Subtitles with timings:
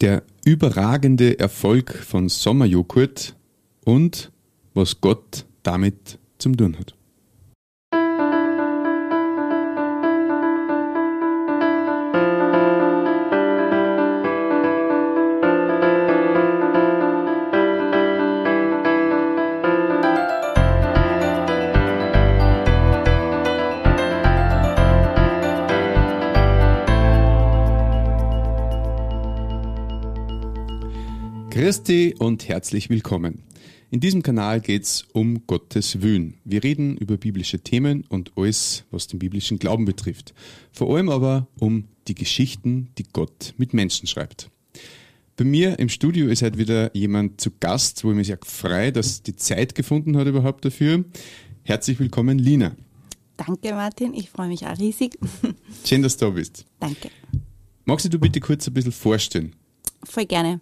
[0.00, 3.34] der überragende Erfolg von Sommerjoghurt
[3.84, 4.30] und
[4.74, 6.94] was Gott damit zum tun hat.
[31.86, 33.44] Christi und herzlich willkommen.
[33.92, 36.34] In diesem Kanal geht es um Gottes Willen.
[36.44, 40.34] Wir reden über biblische Themen und alles, was den biblischen Glauben betrifft.
[40.72, 44.50] Vor allem aber um die Geschichten, die Gott mit Menschen schreibt.
[45.36, 48.90] Bei mir im Studio ist heute wieder jemand zu Gast, wo ich mich sehr freue,
[48.90, 51.04] dass die Zeit gefunden hat überhaupt dafür.
[51.62, 52.74] Herzlich willkommen, Lina.
[53.36, 54.12] Danke, Martin.
[54.12, 55.16] Ich freue mich auch riesig.
[55.84, 56.64] Schön, dass du da bist.
[56.80, 57.10] Danke.
[57.84, 59.54] Magst du bitte kurz ein bisschen vorstellen?
[60.04, 60.60] Voll gerne.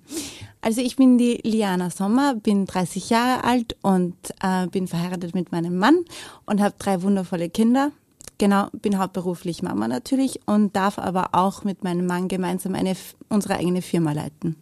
[0.60, 5.52] Also ich bin die Liana Sommer, bin 30 Jahre alt und äh, bin verheiratet mit
[5.52, 6.04] meinem Mann
[6.46, 7.92] und habe drei wundervolle Kinder.
[8.38, 12.96] Genau, bin hauptberuflich Mama natürlich und darf aber auch mit meinem Mann gemeinsam eine,
[13.28, 14.56] unsere eigene Firma leiten.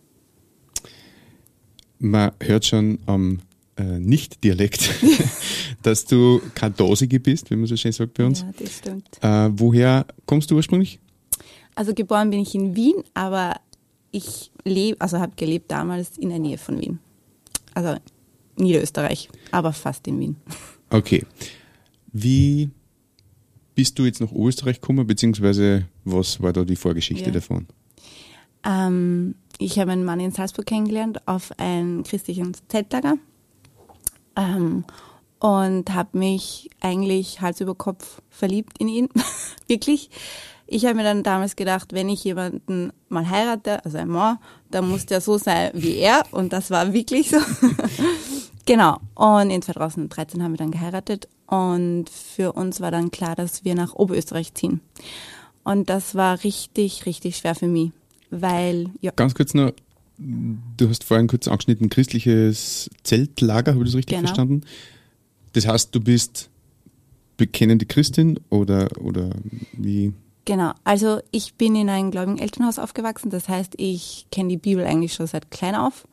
[2.00, 3.38] Man hört schon am
[3.76, 4.90] äh, Nicht-Dialekt,
[5.82, 8.40] dass du kein Dosige bist, wie man so schön sagt bei uns.
[8.40, 9.08] Ja, das stimmt.
[9.22, 10.98] Äh, woher kommst du ursprünglich?
[11.74, 13.54] Also geboren bin ich in Wien, aber
[14.12, 17.00] ich lebe, also habe gelebt damals in der Nähe von Wien.
[17.74, 17.96] Also
[18.56, 20.36] Niederösterreich, aber fast in Wien.
[20.90, 21.24] Okay.
[22.12, 22.68] Wie
[23.74, 27.30] bist du jetzt nach Österreich gekommen, beziehungsweise was war da die Vorgeschichte ja.
[27.30, 27.66] davon?
[28.62, 33.14] Ähm, ich habe einen Mann in Salzburg kennengelernt auf ein christlichen Zeltlager
[34.36, 34.84] ähm,
[35.38, 39.08] und habe mich eigentlich Hals über Kopf verliebt in ihn,
[39.66, 40.10] wirklich.
[40.72, 44.38] Ich habe mir dann damals gedacht, wenn ich jemanden mal heirate, also ein Mann,
[44.70, 47.36] dann muss der so sein wie er und das war wirklich so.
[48.64, 48.98] genau.
[49.14, 53.74] Und in 2013 haben wir dann geheiratet und für uns war dann klar, dass wir
[53.74, 54.80] nach Oberösterreich ziehen.
[55.62, 57.90] Und das war richtig, richtig schwer für mich,
[58.30, 59.12] weil ja.
[59.14, 59.72] Ganz kurz noch,
[60.16, 64.28] du hast vorhin kurz angeschnitten, christliches Zeltlager, habe ich das richtig genau.
[64.28, 64.62] verstanden?
[65.52, 66.48] Das heißt, du bist
[67.36, 69.30] bekennende Christin oder, oder
[69.74, 70.14] wie?
[70.44, 74.84] Genau, also ich bin in einem gläubigen Elternhaus aufgewachsen, das heißt, ich kenne die Bibel
[74.84, 76.06] eigentlich schon seit klein auf.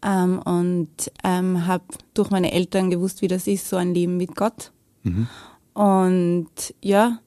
[0.00, 0.88] Ähm, und
[1.24, 1.84] ähm, habe
[2.14, 4.70] durch meine Eltern gewusst, wie das ist, so ein Leben mit Gott.
[5.02, 5.26] Mhm.
[5.74, 7.18] Und ja,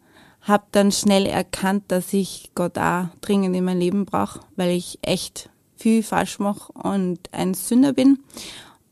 [0.41, 5.00] habe dann schnell erkannt, dass ich Gott auch dringend in mein Leben brauche, weil ich
[5.02, 8.19] echt viel falsch mache und ein Sünder bin.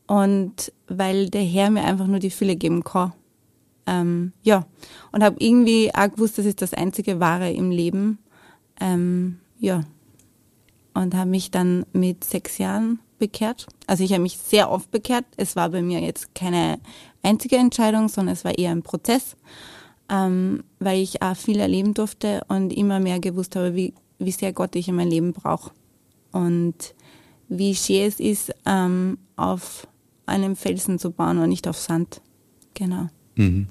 [0.07, 3.13] Und weil der Herr mir einfach nur die Fülle geben kann
[3.89, 4.67] ähm, ja,
[5.11, 8.19] und habe irgendwie auch gewusst, das ist das einzige Wahre im Leben.
[8.79, 9.83] Ähm, ja,
[10.93, 13.67] und habe mich dann mit sechs Jahren bekehrt.
[13.87, 15.25] Also ich habe mich sehr oft bekehrt.
[15.37, 16.79] Es war bei mir jetzt keine
[17.23, 19.35] einzige Entscheidung, sondern es war eher ein Prozess,
[20.09, 24.53] ähm, weil ich auch viel erleben durfte und immer mehr gewusst habe, wie, wie sehr
[24.53, 25.71] Gott ich in mein Leben brauche.
[26.31, 26.93] Und
[27.47, 29.87] wie schön es ist, ähm, auf
[30.27, 32.21] einem Felsen zu bauen und nicht auf Sand.
[32.75, 33.07] Genau.
[33.35, 33.67] Mhm.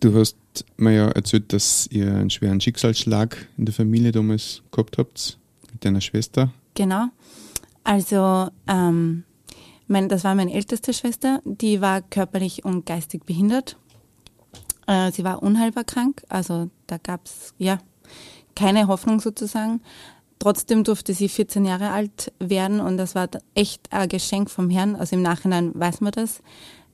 [0.00, 0.36] Du hast
[0.76, 5.38] mir ja erzählt, dass ihr einen schweren Schicksalsschlag in der Familie damals gehabt habt
[5.72, 6.52] mit deiner Schwester.
[6.74, 7.06] Genau.
[7.84, 9.24] Also, ähm,
[9.86, 13.76] mein, das war meine älteste Schwester, die war körperlich und geistig behindert.
[14.86, 17.78] Äh, sie war unheilbar krank, also da gab es ja
[18.54, 19.80] keine Hoffnung sozusagen.
[20.38, 24.94] Trotzdem durfte sie 14 Jahre alt werden und das war echt ein Geschenk vom Herrn.
[24.94, 26.42] Also im Nachhinein weiß man das.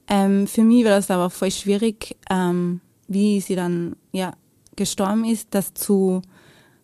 [0.08, 4.34] Ähm, für mich war das aber voll schwierig, ähm, wie sie dann ja
[4.76, 6.22] gestorben ist, das zu,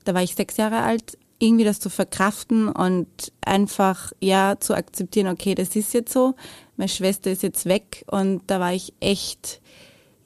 [0.05, 5.29] da war ich sechs Jahre alt, irgendwie das zu verkraften und einfach ja zu akzeptieren,
[5.29, 6.35] okay, das ist jetzt so,
[6.77, 9.61] meine Schwester ist jetzt weg und da war ich echt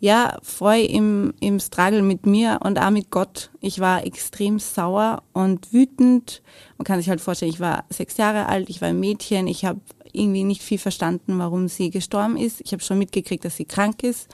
[0.01, 3.51] ja voll im im Struggle mit mir und auch mit Gott.
[3.61, 6.43] Ich war extrem sauer und wütend.
[6.77, 9.65] Man kann sich halt vorstellen, ich war sechs Jahre alt, ich war ein Mädchen, ich
[9.65, 9.81] habe
[10.15, 12.61] irgendwie nicht viel verstanden, warum sie gestorben ist.
[12.65, 14.29] Ich habe schon mitgekriegt, dass sie krank ist.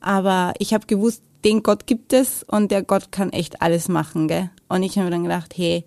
[0.00, 4.28] Aber ich habe gewusst, den Gott gibt es und der Gott kann echt alles machen.
[4.28, 4.50] Gell?
[4.68, 5.84] Und ich habe mir dann gedacht, hey,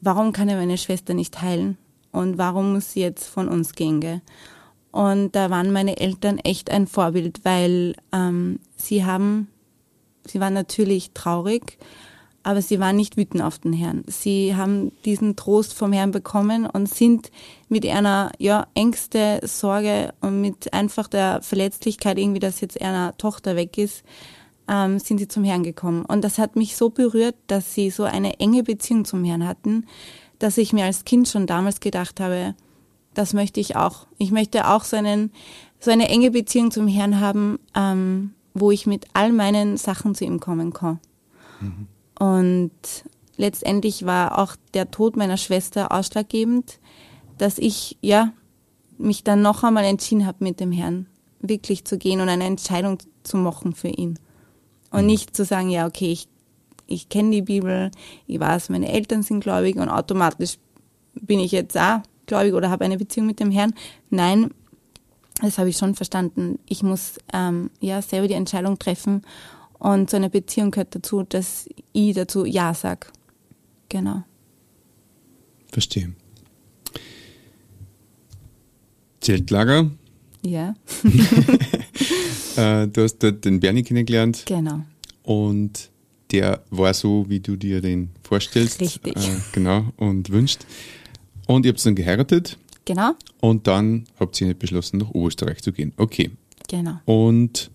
[0.00, 1.78] warum kann er meine Schwester nicht heilen?
[2.12, 4.00] Und warum muss sie jetzt von uns gehen?
[4.00, 4.22] Gell?
[4.90, 9.48] Und da waren meine Eltern echt ein Vorbild, weil ähm, sie haben,
[10.24, 11.78] sie waren natürlich traurig,
[12.44, 14.04] aber sie waren nicht wütend auf den Herrn.
[14.06, 17.30] Sie haben diesen Trost vom Herrn bekommen und sind
[17.68, 23.56] mit einer ja, Ängste, Sorge und mit einfach der Verletzlichkeit irgendwie, dass jetzt einer Tochter
[23.56, 24.04] weg ist,
[24.68, 26.04] ähm, sind sie zum Herrn gekommen.
[26.04, 29.86] Und das hat mich so berührt, dass sie so eine enge Beziehung zum Herrn hatten,
[30.38, 32.54] dass ich mir als Kind schon damals gedacht habe,
[33.14, 34.06] das möchte ich auch.
[34.18, 35.32] Ich möchte auch so, einen,
[35.80, 40.24] so eine enge Beziehung zum Herrn haben, ähm, wo ich mit all meinen Sachen zu
[40.26, 41.00] ihm kommen kann.
[41.60, 41.88] Mhm.
[42.18, 42.70] Und
[43.36, 46.78] letztendlich war auch der Tod meiner Schwester ausschlaggebend,
[47.38, 48.32] dass ich ja
[48.98, 51.06] mich dann noch einmal entschieden habe, mit dem Herrn
[51.40, 54.18] wirklich zu gehen und eine Entscheidung zu machen für ihn.
[54.90, 55.06] Und mhm.
[55.06, 56.28] nicht zu sagen, ja, okay, ich,
[56.86, 57.90] ich kenne die Bibel,
[58.26, 60.58] ich weiß, meine Eltern sind gläubig und automatisch
[61.14, 63.74] bin ich jetzt auch gläubig oder habe eine Beziehung mit dem Herrn.
[64.10, 64.52] Nein,
[65.42, 66.58] das habe ich schon verstanden.
[66.66, 69.22] Ich muss ähm, ja selber die Entscheidung treffen
[69.78, 73.08] und so eine Beziehung gehört dazu, dass ich dazu Ja sage.
[73.88, 74.24] Genau.
[75.72, 76.12] Verstehe.
[79.20, 79.90] Zeltlager.
[80.42, 80.74] Ja.
[82.56, 84.44] äh, du hast dort den Bernie kennengelernt.
[84.46, 84.80] Genau.
[85.22, 85.90] Und
[86.30, 88.80] der war so, wie du dir den vorstellst.
[88.80, 89.16] Richtig.
[89.16, 90.66] Äh, genau, und wünscht.
[91.46, 92.58] Und ihr habt dann geheiratet.
[92.84, 93.12] Genau.
[93.40, 95.92] Und dann habt ihr beschlossen, nach Oberösterreich zu gehen.
[95.96, 96.30] Okay.
[96.68, 97.00] Genau.
[97.04, 97.70] Und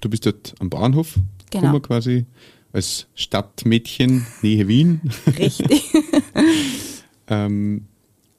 [0.00, 1.14] du bist dort am Bahnhof.
[1.50, 1.78] Genau.
[1.80, 2.26] quasi
[2.72, 5.00] als Stadtmädchen Nähe Wien.
[5.38, 5.84] Richtig.
[7.28, 7.86] ähm,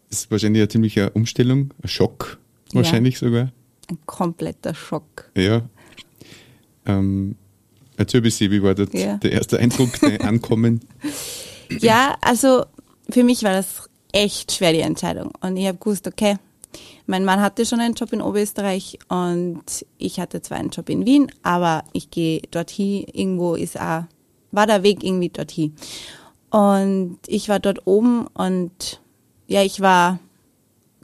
[0.10, 2.38] das ist wahrscheinlich eine ziemliche Umstellung, ein Schock
[2.74, 3.28] wahrscheinlich ja.
[3.28, 3.52] sogar.
[3.90, 5.30] Ein kompletter Schock.
[5.36, 5.64] Ja.
[6.86, 7.36] Ähm,
[7.96, 9.18] erzähl ein bisschen, wie war das ja.
[9.18, 10.82] der erste Eindruck, der Ankommen?
[11.80, 12.66] Ja, also
[13.10, 15.32] für mich war das echt schwer, die Entscheidung.
[15.42, 16.38] Und ich habe gewusst, okay,
[17.06, 19.64] mein Mann hatte schon einen Job in Oberösterreich und
[19.98, 24.04] ich hatte zwar einen Job in Wien, aber ich gehe dorthin, irgendwo ist auch,
[24.52, 25.74] war der Weg irgendwie dorthin.
[26.50, 29.02] Und ich war dort oben und
[29.48, 30.20] ja, ich war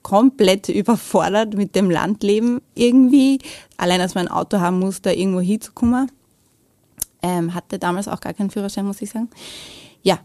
[0.04, 3.40] komplett überfordert mit dem Landleben irgendwie.
[3.78, 6.12] Allein, dass man ein Auto haben muss, da irgendwo hinzukommen.
[7.22, 9.30] Ähm, hatte damals auch gar keinen Führerschein, muss ich sagen.
[10.02, 10.20] Ja.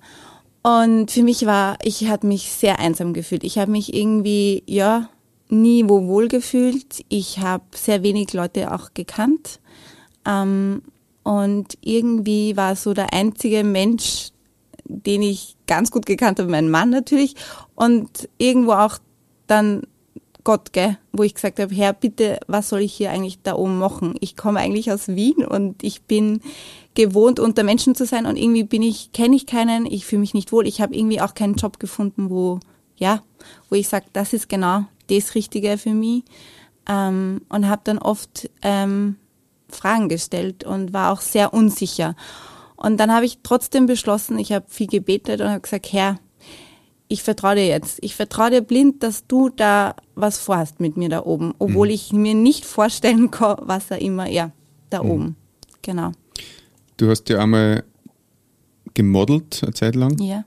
[0.63, 3.45] Und für mich war, ich hatte mich sehr einsam gefühlt.
[3.45, 5.09] Ich habe mich irgendwie, ja,
[5.49, 7.05] nie wo wohl gefühlt.
[7.09, 9.61] Ich habe sehr wenig Leute auch gekannt.
[10.27, 10.83] Ähm,
[11.23, 14.31] und irgendwie war so der einzige Mensch,
[14.85, 17.35] den ich ganz gut gekannt habe, mein Mann natürlich.
[17.75, 18.99] Und irgendwo auch
[19.47, 19.83] dann
[20.45, 23.79] Gott, gell, wo ich gesagt habe, Herr, bitte, was soll ich hier eigentlich da oben
[23.79, 24.15] machen?
[24.21, 26.41] Ich komme eigentlich aus Wien und ich bin
[26.95, 30.33] gewohnt, unter Menschen zu sein und irgendwie bin ich, kenne ich keinen, ich fühle mich
[30.33, 30.67] nicht wohl.
[30.67, 32.61] Ich habe irgendwie auch keinen Job gefunden, wo,
[32.97, 33.23] ja,
[33.69, 36.25] wo ich sage, das ist genau das Richtige für mich.
[36.89, 39.17] Ähm, und habe dann oft ähm,
[39.69, 42.17] Fragen gestellt und war auch sehr unsicher.
[42.77, 46.19] Und dann habe ich trotzdem beschlossen, ich habe viel gebetet und habe gesagt, Herr,
[47.09, 47.99] ich vertraue dir jetzt.
[48.03, 51.95] Ich vertraue dir blind, dass du da was vorhast mit mir da oben, obwohl mhm.
[51.95, 54.53] ich mir nicht vorstellen kann, was er immer, ja,
[54.91, 55.11] da mhm.
[55.11, 55.37] oben.
[55.83, 56.13] Genau.
[56.97, 57.85] Du hast ja einmal
[58.95, 60.21] gemodelt eine Zeit lang.
[60.21, 60.45] Ja.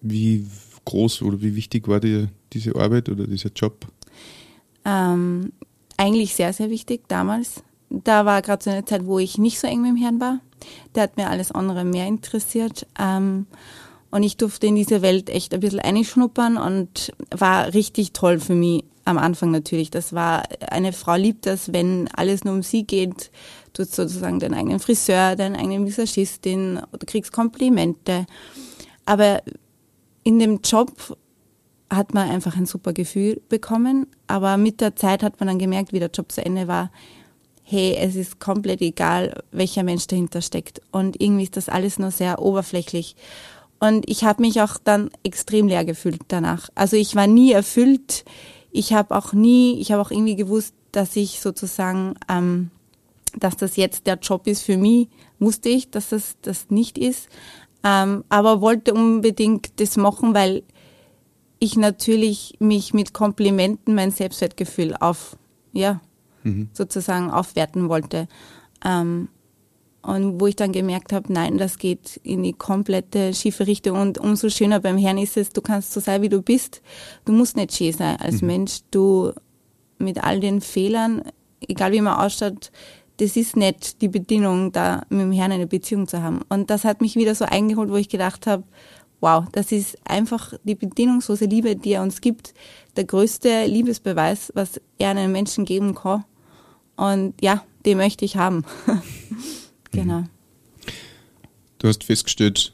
[0.00, 0.46] Wie
[0.84, 3.86] groß oder wie wichtig war dir diese Arbeit oder dieser Job?
[4.84, 5.52] Ähm,
[5.96, 7.62] eigentlich sehr, sehr wichtig damals.
[7.90, 10.40] Da war gerade so eine Zeit, wo ich nicht so eng mit dem Herrn war.
[10.94, 12.86] Der hat mir alles andere mehr interessiert.
[12.98, 13.46] Ähm,
[14.10, 18.54] und ich durfte in diese Welt echt ein bisschen einschnuppern und war richtig toll für
[18.54, 19.90] mich am Anfang natürlich.
[19.90, 23.30] Das war, eine Frau liebt das, wenn alles nur um sie geht.
[23.72, 28.26] Du hast sozusagen deinen eigenen Friseur, deinen eigenen Visagistin, du kriegst Komplimente.
[29.04, 29.42] Aber
[30.22, 31.16] in dem Job
[31.90, 34.06] hat man einfach ein super Gefühl bekommen.
[34.26, 36.90] Aber mit der Zeit hat man dann gemerkt, wie der Job zu Ende war,
[37.62, 40.82] hey, es ist komplett egal, welcher Mensch dahinter steckt.
[40.92, 43.16] Und irgendwie ist das alles nur sehr oberflächlich.
[43.80, 46.68] Und ich habe mich auch dann extrem leer gefühlt danach.
[46.74, 48.24] Also ich war nie erfüllt.
[48.70, 52.70] Ich habe auch nie, ich habe auch irgendwie gewusst, dass ich sozusagen, ähm,
[53.38, 57.28] dass das jetzt der Job ist für mich, wusste ich, dass das das nicht ist.
[57.82, 60.62] Ähm, aber wollte unbedingt das machen, weil
[61.64, 65.36] ich natürlich mich mit Komplimenten mein Selbstwertgefühl auf,
[65.72, 66.00] ja,
[66.42, 66.68] mhm.
[66.72, 68.28] sozusagen aufwerten wollte.
[68.84, 69.28] Ähm,
[70.02, 73.98] und wo ich dann gemerkt habe, nein, das geht in die komplette schiefe Richtung.
[73.98, 76.82] Und umso schöner beim Herrn ist es, du kannst so sein, wie du bist.
[77.24, 78.48] Du musst nicht schön sein als mhm.
[78.48, 78.80] Mensch.
[78.90, 79.32] Du
[79.98, 81.22] mit all den Fehlern,
[81.66, 82.70] egal wie man ausschaut,
[83.16, 86.40] das ist nicht die Bedingung, da mit dem Herrn eine Beziehung zu haben.
[86.50, 88.64] Und das hat mich wieder so eingeholt, wo ich gedacht habe,
[89.20, 92.54] wow, das ist einfach die bedingungslose Liebe, die er uns gibt.
[92.96, 96.24] Der größte Liebesbeweis, was er einem Menschen geben kann.
[96.96, 98.64] Und ja, den möchte ich haben.
[99.94, 100.20] Genau.
[100.22, 100.28] Mhm.
[101.78, 102.72] Du hast festgestellt,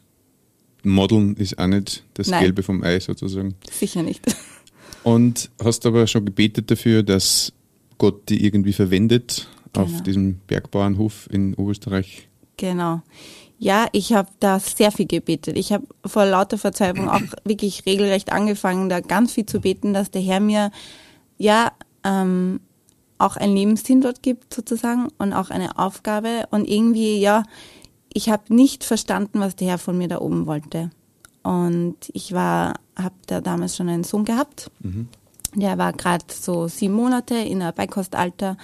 [0.83, 2.45] Modeln ist auch nicht das Nein.
[2.45, 3.55] Gelbe vom Ei sozusagen.
[3.71, 4.23] Sicher nicht.
[5.03, 7.53] Und hast aber schon gebetet dafür, dass
[7.99, 9.87] Gott die irgendwie verwendet genau.
[9.87, 12.29] auf diesem Bergbauernhof in Oberösterreich.
[12.57, 13.03] Genau.
[13.63, 15.59] Ja, ich habe da sehr viel gebetet.
[15.59, 20.11] Ich habe vor lauter Verzweiflung auch wirklich regelrecht angefangen, da ganz viel zu beten, dass
[20.11, 20.71] der Herr mir
[21.37, 21.71] ja
[22.03, 22.61] ähm,
[23.19, 27.43] auch einen Lebenssinn dort gibt sozusagen und auch eine Aufgabe und irgendwie ja,
[28.11, 30.89] ich habe nicht verstanden, was der Herr von mir da oben wollte.
[31.43, 34.71] Und ich war, habe da damals schon einen Sohn gehabt.
[34.81, 35.09] Mhm.
[35.55, 38.57] Der war gerade so sieben Monate in der Beikostalter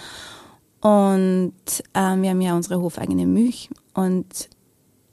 [0.81, 1.53] und
[1.93, 4.49] ähm, wir haben ja unsere hofeigene Milch und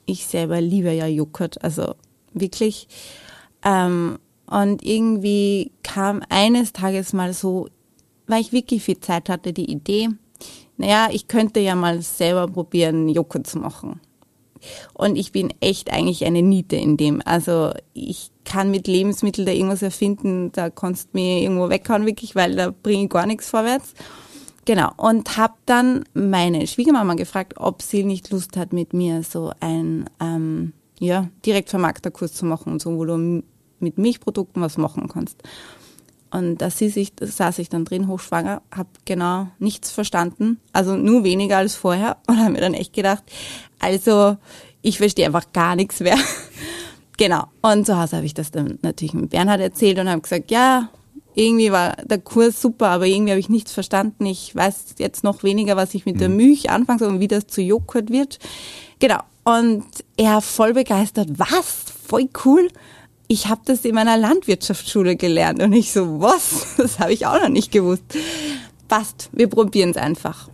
[0.06, 1.96] ich selber liebe ja Joghurt, also
[2.34, 2.88] wirklich.
[3.64, 7.68] Ähm, und irgendwie kam eines Tages mal so,
[8.28, 10.10] weil ich wirklich viel Zeit hatte, die Idee,
[10.78, 14.02] naja, ich könnte ja mal selber probieren, Joghurt zu machen.
[14.94, 17.22] Und ich bin echt eigentlich eine Niete in dem.
[17.26, 22.36] Also ich kann mit Lebensmitteln da irgendwas erfinden, da kannst du mir irgendwo weghauen, wirklich,
[22.36, 23.94] weil da bringe ich gar nichts vorwärts.
[24.66, 24.92] Genau.
[24.98, 30.10] Und habe dann meine Schwiegermama gefragt, ob sie nicht Lust hat, mit mir so ein
[30.22, 33.44] ähm, ja, Direktvermarkterkurs zu machen und so, wo du
[33.80, 35.44] mit Milchprodukten was machen kannst.
[36.32, 41.76] Und da saß ich dann drin, hochschwanger, habe genau nichts verstanden, also nur weniger als
[41.76, 43.24] vorher und habe mir dann echt gedacht,
[43.80, 44.38] also
[44.82, 46.18] ich verstehe einfach gar nichts mehr.
[47.18, 47.46] genau.
[47.62, 50.90] Und zu Hause habe ich das dann natürlich mit Bernhard erzählt und habe gesagt, ja,
[51.36, 54.26] irgendwie war der Kurs super, aber irgendwie habe ich nichts verstanden.
[54.26, 56.38] Ich weiß jetzt noch weniger, was ich mit der mhm.
[56.38, 58.40] Milch anfangen soll und wie das zu Joghurt wird.
[59.00, 59.20] Genau.
[59.44, 59.86] Und
[60.16, 61.30] er voll begeistert.
[61.38, 61.86] Was?
[62.08, 62.68] Voll cool.
[63.28, 65.62] Ich habe das in meiner Landwirtschaftsschule gelernt.
[65.62, 66.68] Und ich so, was?
[66.78, 68.04] Das habe ich auch noch nicht gewusst.
[68.88, 70.50] Passt, wir probieren es einfach.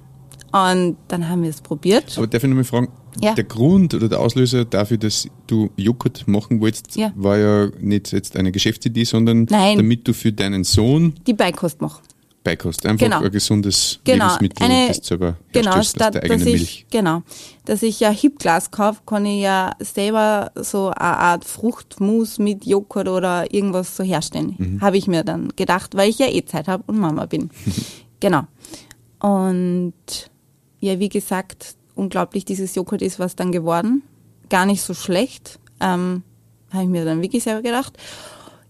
[0.52, 2.18] Und dann haben wir es probiert.
[2.18, 2.90] Aber darf ich noch mal fragen,
[3.22, 3.34] ja.
[3.34, 7.12] der Grund oder der Auslöser dafür, dass du Joghurt machen wolltest, ja.
[7.16, 9.78] war ja nicht jetzt eine Geschäftsidee, sondern Nein.
[9.78, 12.02] damit du für deinen Sohn die Beikost machst.
[12.42, 13.22] Beikost, einfach genau.
[13.22, 14.26] ein gesundes genau.
[14.26, 16.86] Lebensmittel, eine, das selber genau, statt, der eigenen dass ich, Milch.
[16.90, 17.22] Genau,
[17.66, 23.10] dass ich ja Hipglas kaufe, kann ich ja selber so eine Art Fruchtmus mit Joghurt
[23.10, 24.56] oder irgendwas so herstellen.
[24.58, 24.82] Mhm.
[24.82, 27.50] Habe ich mir dann gedacht, weil ich ja eh Zeit habe und Mama bin.
[28.22, 28.44] genau.
[29.20, 29.94] Und
[30.80, 34.04] ja, wie gesagt, unglaublich dieses Joghurt ist was dann geworden.
[34.50, 35.60] Gar nicht so schlecht.
[35.80, 36.24] Ähm,
[36.72, 37.98] Habe ich mir dann wirklich selber gedacht.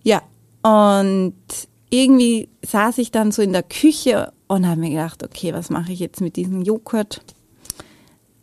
[0.04, 0.22] Ja,
[0.62, 1.36] und
[1.90, 5.92] irgendwie saß ich dann so in der Küche und habe mir gedacht, okay, was mache
[5.92, 7.22] ich jetzt mit diesem Joghurt?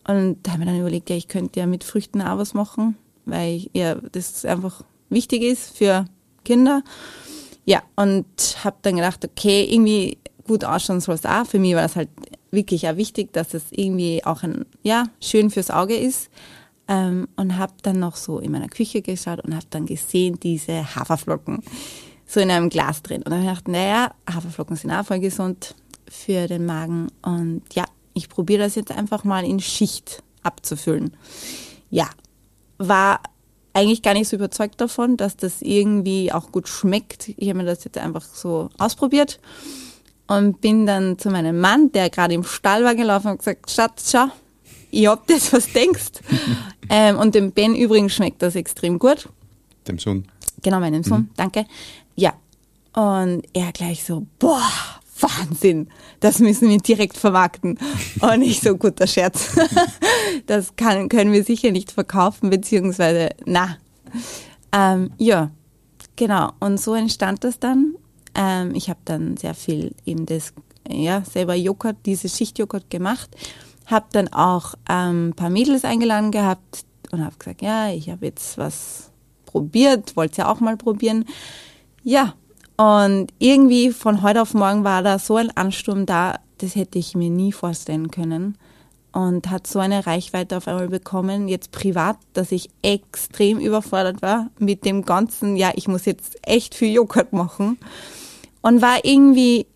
[0.07, 2.55] Und da habe ich mir dann überlegt, ja, ich könnte ja mit Früchten auch was
[2.55, 6.05] machen, weil ich, ja, das einfach wichtig ist für
[6.45, 6.83] Kinder.
[7.65, 8.27] Ja, und
[8.63, 11.47] habe dann gedacht, okay, irgendwie gut ausschauen soll es auch.
[11.47, 12.09] Für mich war das halt
[12.51, 16.31] wirklich auch wichtig, dass es irgendwie auch ein, ja, schön fürs Auge ist.
[16.89, 20.95] Ähm, und habe dann noch so in meiner Küche geschaut und habe dann gesehen, diese
[20.95, 21.63] Haferflocken
[22.27, 23.23] so in einem Glas drin.
[23.23, 25.75] Und dann habe ich gedacht, naja, Haferflocken sind auch voll gesund
[26.09, 27.09] für den Magen.
[27.23, 27.85] Und ja,
[28.15, 31.17] ich probiere das jetzt einfach mal in Schicht abzufüllen.
[31.91, 32.09] Ja,
[32.79, 33.21] war
[33.73, 37.31] eigentlich gar nicht so überzeugt davon, dass das irgendwie auch gut schmeckt.
[37.37, 39.41] Ich habe mir das jetzt einfach so ausprobiert
[40.27, 44.11] und bin dann zu meinem Mann, der gerade im Stall war, gelaufen und gesagt, Schatz,
[44.11, 44.27] schau,
[44.91, 46.13] ich hab das, was denkst.
[46.91, 49.29] ähm, und dem Ben übrigens schmeckt das extrem gut.
[49.87, 50.27] Dem Sohn.
[50.63, 51.31] Genau, meinem Sohn, mhm.
[51.37, 51.67] danke.
[52.15, 52.35] Ja.
[52.95, 54.63] Und er gleich so, boah,
[55.21, 55.89] Wahnsinn,
[56.21, 57.79] das müssen wir direkt vermarkten.
[58.21, 59.57] Und nicht so guter Scherz.
[60.47, 63.77] das kann, können wir sicher nicht verkaufen, beziehungsweise, na.
[64.73, 65.51] Ähm, ja,
[66.17, 66.53] genau.
[66.61, 67.95] Und so entstand das dann.
[68.37, 70.53] Ähm, ich habe dann sehr viel eben das,
[70.89, 73.31] ja, selber Joghurt, diese Schichtjoghurt gemacht.
[73.87, 78.27] Habe dann auch ähm, ein paar Mädels eingeladen gehabt und habe gesagt, ja, ich habe
[78.27, 79.11] jetzt was
[79.47, 81.25] probiert, wollte ja auch mal probieren.
[82.03, 82.35] Ja,
[82.77, 87.15] und irgendwie von heute auf morgen war da so ein Ansturm da, das hätte ich
[87.15, 88.59] mir nie vorstellen können.
[89.13, 94.51] Und hat so eine Reichweite auf einmal bekommen, jetzt privat, dass ich extrem überfordert war
[94.59, 97.79] mit dem ganzen, ja, ich muss jetzt echt viel Joghurt machen.
[98.63, 99.67] Und war irgendwie,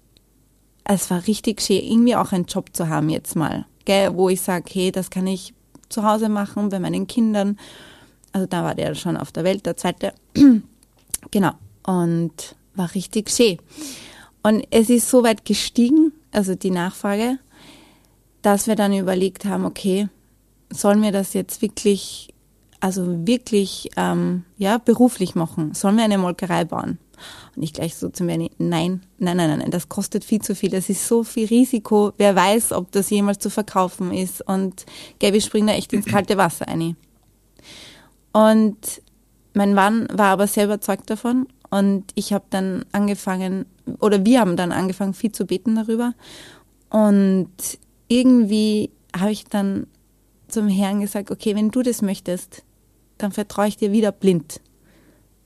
[0.84, 4.40] es war richtig schön, irgendwie auch einen Job zu haben jetzt mal, gell, wo ich
[4.40, 5.54] sage, hey, das kann ich
[5.88, 7.58] zu Hause machen bei meinen Kindern.
[8.32, 10.14] Also da war der schon auf der Welt, der zweite.
[11.30, 11.52] genau.
[11.84, 13.58] Und war richtig schön.
[14.42, 17.38] Und es ist so weit gestiegen, also die Nachfrage,
[18.42, 20.08] dass wir dann überlegt haben, okay,
[20.70, 22.32] sollen wir das jetzt wirklich,
[22.78, 25.74] also wirklich, ähm, ja, beruflich machen?
[25.74, 26.98] Sollen wir eine Molkerei bauen?
[27.56, 30.70] Und ich gleich so zu mir, nein, nein, nein, nein, das kostet viel zu viel,
[30.70, 34.46] das ist so viel Risiko, wer weiß, ob das jemals zu verkaufen ist.
[34.46, 34.86] Und
[35.20, 36.96] Gabi springt da echt ins kalte Wasser ein.
[38.32, 39.02] Und
[39.54, 43.66] mein Mann war aber sehr überzeugt davon und ich habe dann angefangen,
[44.00, 46.14] oder wir haben dann angefangen, viel zu beten darüber.
[46.90, 47.50] Und
[48.08, 49.86] irgendwie habe ich dann
[50.48, 52.64] zum Herrn gesagt, okay, wenn du das möchtest,
[53.18, 54.60] dann vertraue ich dir wieder blind.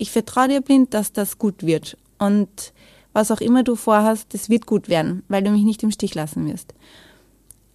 [0.04, 1.96] Ich vertraue dir blind, dass das gut wird.
[2.18, 2.74] Und
[3.14, 6.14] was auch immer du vorhast, das wird gut werden, weil du mich nicht im Stich
[6.14, 6.74] lassen wirst.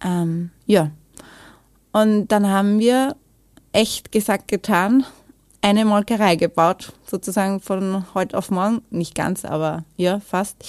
[0.00, 0.92] Ähm, ja.
[1.90, 3.16] Und dann haben wir
[3.72, 5.04] echt gesagt getan,
[5.60, 10.64] eine Molkerei gebaut, sozusagen von heute auf morgen, nicht ganz, aber ja, fast.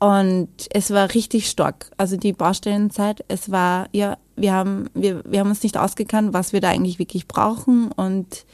[0.00, 1.92] Und es war richtig stark.
[1.96, 6.52] Also die Baustellenzeit, es war, ja, wir haben, wir, wir haben uns nicht ausgekannt, was
[6.52, 7.90] wir da eigentlich wirklich brauchen.
[7.90, 8.44] Und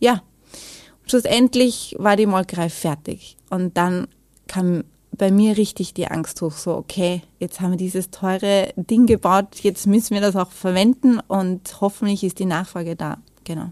[0.00, 0.20] ja,
[1.06, 3.36] schlussendlich war die Molkerei fertig.
[3.50, 4.08] Und dann
[4.46, 4.84] kam
[5.16, 9.60] bei mir richtig die Angst hoch, so, okay, jetzt haben wir dieses teure Ding gebaut,
[9.60, 13.18] jetzt müssen wir das auch verwenden und hoffentlich ist die Nachfrage da.
[13.44, 13.70] Genau.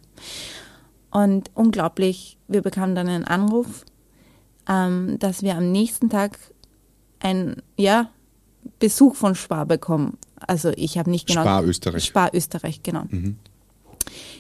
[1.11, 3.85] Und unglaublich, wir bekamen dann einen Anruf,
[4.69, 6.39] ähm, dass wir am nächsten Tag
[7.21, 8.11] einen ja,
[8.79, 10.19] Besuch von Spar bekommen.
[10.47, 11.43] Also ich habe nicht genau.
[11.43, 12.05] Spar Österreich.
[12.05, 13.05] Spar Österreich, genau.
[13.09, 13.37] Mhm.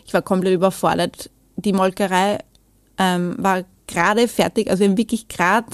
[0.07, 1.31] Ich war komplett überfordert.
[1.57, 2.39] Die Molkerei
[3.00, 5.66] ähm, war gerade fertig, also wir haben wirklich gerade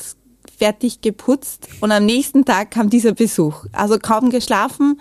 [0.56, 3.66] fertig geputzt und am nächsten Tag kam dieser Besuch.
[3.72, 5.00] Also kaum geschlafen,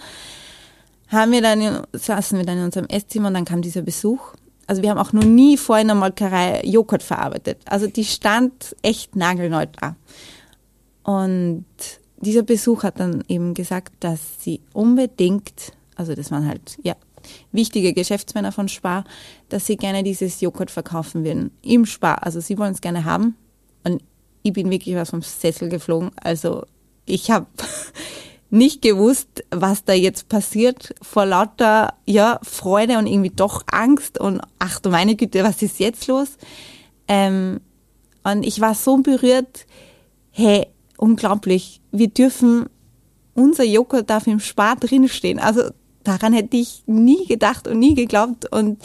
[1.07, 4.33] haben wir dann saßen wir dann in unserem Esszimmer und dann kam dieser Besuch.
[4.67, 7.59] Also wir haben auch noch nie vor in der Molkerei Joghurt verarbeitet.
[7.65, 9.95] Also die stand echt nagelneu da.
[11.03, 11.65] Und
[12.17, 16.95] dieser Besuch hat dann eben gesagt, dass sie unbedingt, also das waren halt, ja,
[17.51, 19.05] wichtige Geschäftsmänner von Spar,
[19.49, 21.51] dass sie gerne dieses Joghurt verkaufen würden.
[21.61, 22.23] Im Spar.
[22.23, 23.35] Also sie wollen es gerne haben.
[23.83, 24.03] Und
[24.43, 26.11] ich bin wirklich was vom Sessel geflogen.
[26.21, 26.65] Also
[27.05, 27.47] ich habe
[28.49, 34.41] nicht gewusst, was da jetzt passiert, vor lauter ja, Freude und irgendwie doch Angst und
[34.59, 36.37] ach du meine Güte, was ist jetzt los?
[37.07, 37.61] Ähm,
[38.23, 39.65] und ich war so berührt,
[40.31, 40.67] hey,
[40.97, 42.67] unglaublich, wir dürfen,
[43.33, 45.39] unser Joghurt darf im Spar drinstehen.
[45.39, 45.71] Also
[46.07, 48.81] daran hätte ich nie gedacht und nie geglaubt und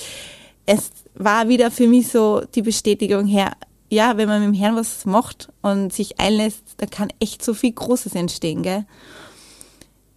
[0.67, 3.53] es war wieder für mich so die Bestätigung her,
[3.91, 7.55] ja, wenn man mit dem Herrn was macht und sich einlässt, da kann echt so
[7.55, 8.87] viel Großes entstehen, gell?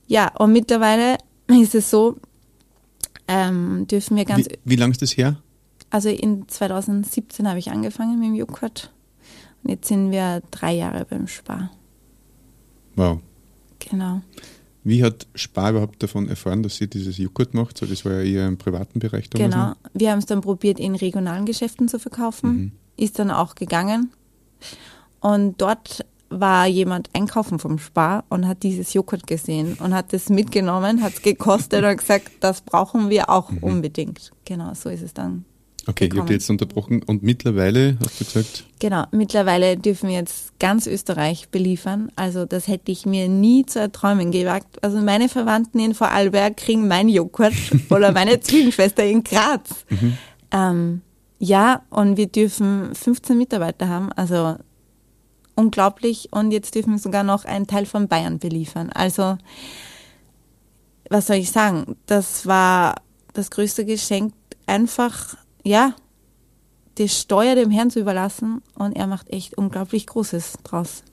[0.08, 2.18] Ja, und mittlerweile ist es so,
[3.28, 4.48] ähm, dürfen wir ganz.
[4.48, 5.38] Wie, wie lange ist das her?
[5.90, 8.92] Also in 2017 habe ich angefangen mit dem Joghurt
[9.64, 11.72] und jetzt sind wir drei Jahre beim Spar.
[12.96, 13.20] Wow.
[13.80, 14.22] Genau.
[14.84, 17.78] Wie hat Spar überhaupt davon erfahren, dass sie dieses Joghurt macht?
[17.78, 19.54] So, das war ja eher im privaten Bereich damals.
[19.54, 19.74] Genau.
[19.94, 22.50] Wir haben es dann probiert, in regionalen Geschäften zu verkaufen.
[22.50, 24.12] Mhm ist dann auch gegangen.
[25.20, 30.30] Und dort war jemand einkaufen vom Spar und hat dieses Joghurt gesehen und hat es
[30.30, 33.60] mitgenommen, hat es gekostet und gesagt, das brauchen wir auch mhm.
[33.60, 34.32] unbedingt.
[34.46, 35.46] Genau, so ist es dann.
[35.86, 36.20] Okay, gekommen.
[36.20, 37.04] ich habe jetzt unterbrochen.
[37.04, 38.64] Und mittlerweile, hast du gesagt?
[38.80, 42.12] Genau, mittlerweile dürfen wir jetzt ganz Österreich beliefern.
[42.16, 44.82] Also das hätte ich mir nie zu erträumen gewagt.
[44.84, 47.54] Also meine Verwandten in Vorarlberg kriegen mein Joghurt
[47.90, 49.86] oder meine Zwillingsschwester in Graz.
[49.90, 50.18] Mhm.
[50.52, 51.02] Ähm,
[51.40, 54.56] ja, und wir dürfen 15 Mitarbeiter haben, also
[55.56, 56.30] unglaublich.
[56.32, 58.90] Und jetzt dürfen wir sogar noch einen Teil von Bayern beliefern.
[58.94, 59.38] Also,
[61.10, 61.98] was soll ich sagen?
[62.06, 62.96] Das war
[63.34, 64.34] das größte Geschenk,
[64.66, 65.96] einfach, ja,
[66.98, 68.62] die Steuer dem Herrn zu überlassen.
[68.76, 71.04] Und er macht echt unglaublich Großes draus.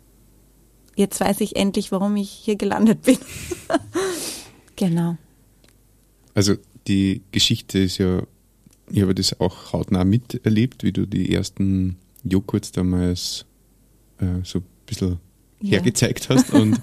[0.97, 3.19] Jetzt weiß ich endlich, warum ich hier gelandet bin.
[4.77, 5.17] genau.
[6.35, 8.23] Also, die Geschichte ist ja
[8.91, 13.47] ich habe das auch hautnah miterlebt, wie du die ersten Joghurts damals
[14.19, 15.19] äh, so ein bisschen
[15.61, 15.71] ja.
[15.73, 16.51] hergezeigt hast.
[16.53, 16.81] Und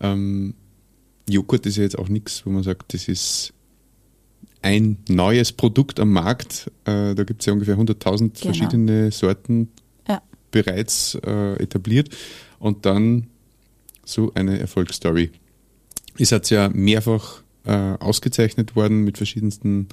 [0.00, 0.54] ähm,
[1.28, 3.52] Joghurt ist ja jetzt auch nichts, wo man sagt, das ist
[4.62, 6.70] ein neues Produkt am Markt.
[6.84, 8.30] Äh, da gibt es ja ungefähr 100.000 genau.
[8.34, 9.70] verschiedene Sorten
[10.08, 10.22] ja.
[10.50, 12.14] bereits äh, etabliert.
[12.58, 13.28] Und dann
[14.04, 15.30] so eine Erfolgsstory.
[16.16, 19.88] Ist hat ja mehrfach äh, ausgezeichnet worden mit verschiedensten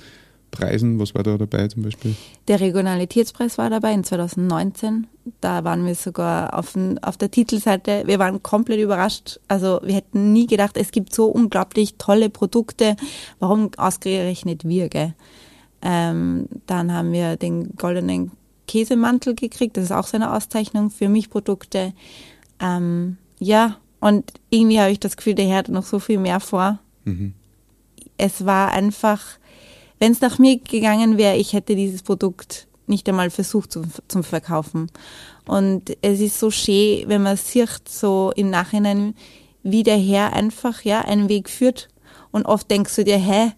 [0.55, 0.99] Preisen?
[0.99, 2.15] Was war da dabei zum Beispiel?
[2.47, 5.07] Der Regionalitätspreis war dabei in 2019.
[5.41, 8.03] Da waren wir sogar auf, auf der Titelseite.
[8.05, 9.39] Wir waren komplett überrascht.
[9.47, 12.95] Also wir hätten nie gedacht, es gibt so unglaublich tolle Produkte.
[13.39, 15.13] Warum ausgerechnet wir, gell?
[15.81, 18.31] Ähm, dann haben wir den goldenen
[18.67, 19.77] Käsemantel gekriegt.
[19.77, 21.93] Das ist auch so eine Auszeichnung für Milchprodukte.
[22.59, 26.39] Ähm, ja, und irgendwie habe ich das Gefühl, der Herr hat noch so viel mehr
[26.39, 26.79] vor.
[27.05, 27.33] Mhm.
[28.17, 29.21] Es war einfach
[29.99, 34.23] wenn es nach mir gegangen wäre, ich hätte dieses Produkt nicht einmal versucht zu, zum
[34.23, 34.91] Verkaufen.
[35.47, 39.15] Und es ist so schön, wenn man sieht, so im Nachhinein,
[39.63, 41.87] wie der Herr einfach ja einen Weg führt.
[42.31, 43.51] Und oft denkst du dir, hä,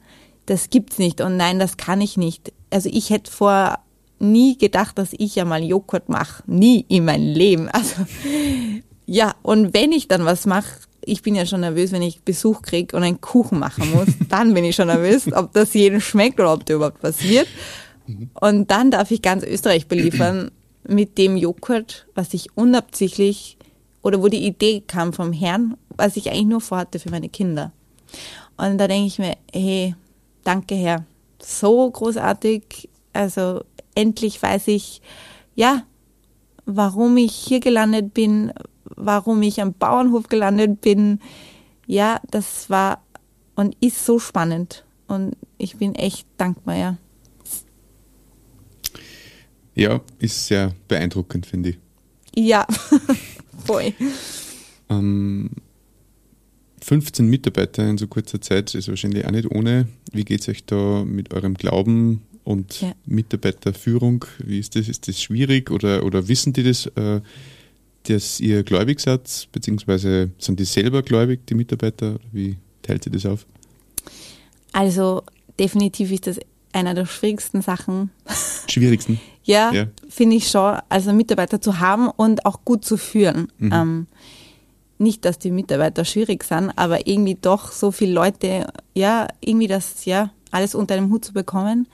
[0.45, 2.53] das gibt's nicht und nein, das kann ich nicht.
[2.69, 3.79] Also ich hätte vor
[4.19, 6.43] nie gedacht, dass ich ja mal Joghurt mache.
[6.47, 7.69] Nie in meinem Leben.
[7.73, 8.05] Also
[9.09, 12.61] ja, und wenn ich dann was mache, ich bin ja schon nervös, wenn ich Besuch
[12.61, 14.07] kriege und einen Kuchen machen muss.
[14.29, 17.47] Dann bin ich schon nervös, ob das jedem schmeckt oder ob da überhaupt was wird.
[18.39, 20.49] Und dann darf ich ganz Österreich beliefern
[20.87, 23.57] mit dem Joghurt, was ich unabsichtlich
[24.01, 27.73] oder wo die Idee kam vom Herrn, was ich eigentlich nur vorhatte für meine Kinder.
[28.55, 29.95] Und da denke ich mir, hey,
[30.45, 31.05] danke Herr,
[31.41, 32.89] so großartig.
[33.11, 33.63] Also
[33.95, 35.01] endlich weiß ich,
[35.55, 35.83] ja,
[36.65, 38.53] warum ich hier gelandet bin,
[38.97, 41.19] warum ich am Bauernhof gelandet bin.
[41.85, 43.01] Ja, das war
[43.55, 44.83] und ist so spannend.
[45.07, 46.97] Und ich bin echt dankbar, ja.
[49.73, 51.77] Ja, ist sehr beeindruckend, finde ich.
[52.35, 52.65] Ja,
[53.65, 53.93] voll.
[54.89, 55.51] Ähm,
[56.81, 59.87] 15 Mitarbeiter in so kurzer Zeit ist wahrscheinlich auch nicht ohne.
[60.11, 62.93] Wie geht es euch da mit eurem Glauben und ja.
[63.05, 64.25] Mitarbeiterführung?
[64.39, 64.87] Wie ist das?
[64.87, 67.21] Ist das schwierig oder, oder wissen die das, äh,
[68.09, 69.47] dass ihr gläubig seid?
[69.51, 72.19] Beziehungsweise sind die selber gläubig, die Mitarbeiter?
[72.31, 73.45] Wie teilt ihr das auf?
[74.71, 75.23] Also
[75.59, 76.39] definitiv ist das
[76.73, 78.11] einer der schwierigsten Sachen.
[78.67, 79.19] Schwierigsten?
[79.43, 79.87] ja, ja.
[80.09, 80.77] finde ich schon.
[80.89, 83.51] Also Mitarbeiter zu haben und auch gut zu führen.
[83.57, 83.71] Mhm.
[83.73, 84.07] Ähm,
[84.99, 90.05] nicht, dass die Mitarbeiter schwierig sind, aber irgendwie doch so viele Leute, ja, irgendwie das,
[90.05, 91.87] ja, alles unter einem Hut zu bekommen.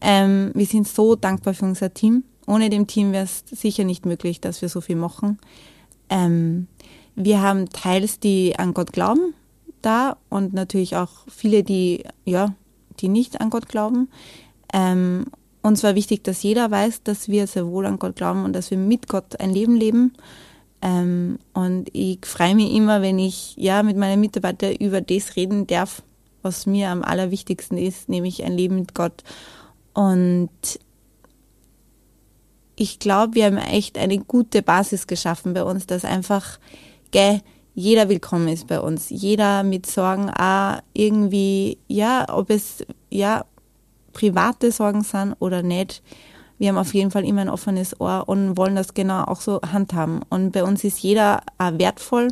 [0.00, 2.24] Ähm, wir sind so dankbar für unser Team.
[2.46, 5.38] Ohne dem Team wäre es sicher nicht möglich, dass wir so viel machen.
[6.08, 6.66] Ähm,
[7.14, 9.34] wir haben teils, die an Gott glauben,
[9.82, 12.54] da und natürlich auch viele, die, ja,
[13.00, 14.08] die nicht an Gott glauben.
[14.72, 15.26] Ähm,
[15.62, 18.70] uns war wichtig, dass jeder weiß, dass wir sehr wohl an Gott glauben und dass
[18.70, 20.12] wir mit Gott ein Leben leben.
[20.80, 25.66] Ähm, und ich freue mich immer, wenn ich ja mit meinen Mitarbeitern über das reden
[25.68, 26.02] darf,
[26.42, 29.22] was mir am allerwichtigsten ist, nämlich ein Leben mit Gott.
[29.94, 30.50] Und
[32.76, 36.58] ich glaube, wir haben echt eine gute Basis geschaffen bei uns, dass einfach,
[37.10, 37.40] gell,
[37.74, 39.08] jeder willkommen ist bei uns.
[39.08, 43.44] Jeder mit Sorgen, auch irgendwie, ja, ob es ja
[44.12, 46.02] private Sorgen sind oder nicht.
[46.58, 49.60] Wir haben auf jeden Fall immer ein offenes Ohr und wollen das genau auch so
[49.62, 50.20] handhaben.
[50.28, 52.28] Und bei uns ist jeder auch wertvoll.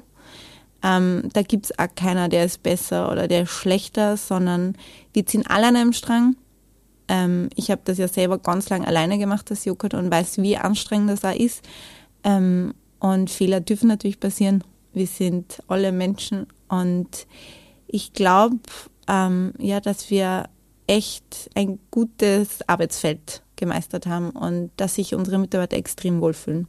[0.83, 4.77] Ähm, da gibt es auch keiner, der ist besser oder der ist schlechter, sondern
[5.13, 6.37] wir ziehen alle an einem Strang.
[7.11, 10.57] Ähm, ich habe das ja selber ganz lang alleine gemacht, das Joghurt, und weiß, wie
[10.57, 11.63] anstrengend das auch ist.
[12.25, 17.27] Ähm, und Fehler dürfen natürlich passieren wir sind alle Menschen und
[17.87, 18.59] ich glaube,
[19.09, 20.49] ähm, ja, dass wir
[20.87, 26.67] echt ein gutes Arbeitsfeld gemeistert haben und dass sich unsere Mitarbeiter extrem wohlfühlen,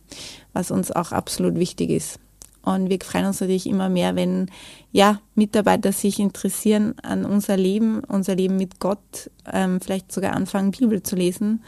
[0.53, 2.19] was uns auch absolut wichtig ist.
[2.63, 4.49] Und wir freuen uns natürlich immer mehr, wenn
[4.91, 10.71] ja, Mitarbeiter sich interessieren an unser Leben, unser Leben mit Gott, ähm, vielleicht sogar anfangen,
[10.71, 11.63] Bibel zu lesen.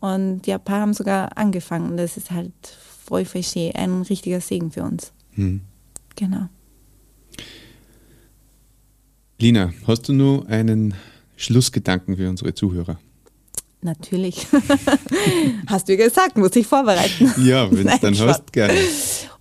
[0.00, 1.96] Und ja, ein paar haben sogar angefangen.
[1.96, 2.52] Das ist halt
[3.04, 5.12] voll, voll schön, ein richtiger Segen für uns.
[5.34, 5.60] Hm.
[6.16, 6.48] Genau.
[9.38, 10.94] Lina, hast du nur einen
[11.36, 12.98] Schlussgedanken für unsere Zuhörer?
[13.80, 14.46] Natürlich.
[15.66, 17.32] hast du gesagt, muss ich vorbereiten.
[17.44, 18.78] Ja, wenn es dann hast, gerne.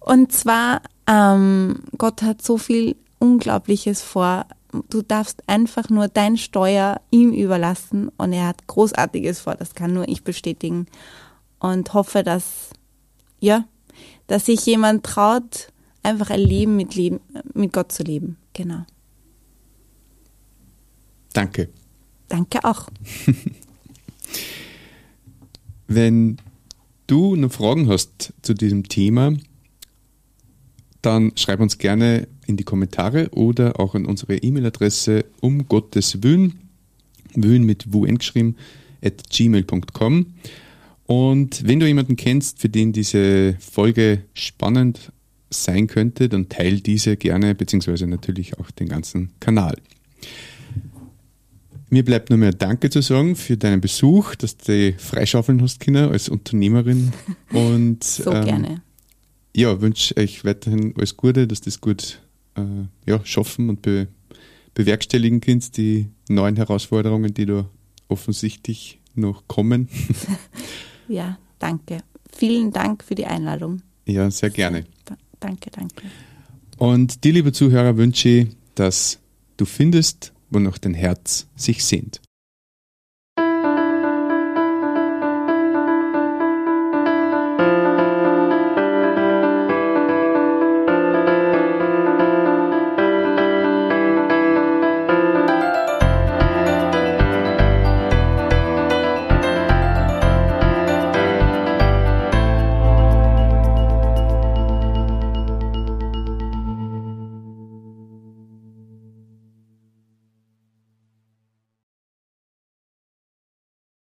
[0.01, 4.47] Und zwar, ähm, Gott hat so viel Unglaubliches vor.
[4.89, 9.55] Du darfst einfach nur dein Steuer ihm überlassen und er hat Großartiges vor.
[9.55, 10.87] Das kann nur ich bestätigen.
[11.59, 12.71] Und hoffe, dass,
[13.39, 13.65] ja,
[14.25, 15.67] dass sich jemand traut,
[16.01, 17.19] einfach ein Leben mit, Leben
[17.53, 18.37] mit Gott zu leben.
[18.53, 18.85] Genau.
[21.33, 21.69] Danke.
[22.27, 22.87] Danke auch.
[25.87, 26.37] Wenn
[27.05, 29.33] du noch Fragen hast zu diesem Thema,
[31.01, 36.59] dann schreib uns gerne in die Kommentare oder auch an unsere E-Mail-Adresse um Gottes Willen,
[37.33, 38.55] Willen mit WN geschrieben,
[39.03, 40.25] at gmail.com.
[41.07, 45.11] Und wenn du jemanden kennst, für den diese Folge spannend
[45.49, 49.75] sein könnte, dann teil diese gerne, beziehungsweise natürlich auch den ganzen Kanal.
[51.89, 56.09] Mir bleibt nur mehr Danke zu sagen für deinen Besuch, dass du freischaufeln hast, Kinder,
[56.09, 57.11] als Unternehmerin.
[57.51, 58.81] Und, so ähm, gerne.
[59.55, 62.21] Ja, wünsche euch weiterhin alles Gute, dass das gut
[62.55, 62.61] äh,
[63.05, 64.07] ja, schaffen und be
[64.73, 67.69] bewerkstelligen könnt, die neuen Herausforderungen, die da
[68.07, 69.89] offensichtlich noch kommen.
[71.09, 71.97] ja, danke.
[72.31, 73.81] Vielen Dank für die Einladung.
[74.05, 74.85] Ja, sehr gerne.
[75.41, 76.03] Danke, danke.
[76.77, 79.19] Und dir, liebe Zuhörer, wünsche ich, dass
[79.57, 82.21] du findest, wonach dein Herz sich sehnt.